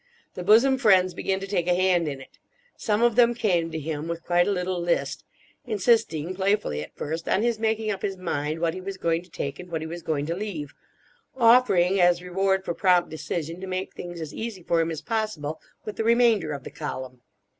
The 0.33 0.41
bosom 0.43 0.79
friends 0.79 1.13
began 1.13 1.39
to 1.41 1.45
take 1.45 1.67
a 1.67 1.75
hand 1.75 2.07
in 2.07 2.19
it. 2.19 2.39
Some 2.75 3.03
of 3.03 3.15
them 3.15 3.35
came 3.35 3.69
to 3.69 3.77
him 3.77 4.07
with 4.07 4.23
quite 4.23 4.47
a 4.47 4.51
little 4.51 4.81
list, 4.81 5.23
insisting—playfully 5.67 6.81
at 6.81 6.95
first—on 6.95 7.43
his 7.43 7.59
making 7.59 7.91
up 7.91 8.01
his 8.01 8.17
mind 8.17 8.61
what 8.61 8.73
he 8.73 8.81
was 8.81 8.97
going 8.97 9.21
to 9.21 9.29
take 9.29 9.59
and 9.59 9.69
what 9.69 9.81
he 9.81 9.85
was 9.85 10.01
going 10.01 10.25
to 10.25 10.35
leave; 10.35 10.73
offering, 11.37 12.01
as 12.01 12.23
reward 12.23 12.65
for 12.65 12.73
prompt 12.73 13.11
decision, 13.11 13.61
to 13.61 13.67
make 13.67 13.93
things 13.93 14.19
as 14.21 14.33
easy 14.33 14.63
for 14.63 14.81
him 14.81 14.89
as 14.89 15.03
possible 15.03 15.61
with 15.85 15.97
the 15.97 16.03
remainder 16.03 16.51
of 16.51 16.63
the 16.63 16.71
column. 16.71 17.21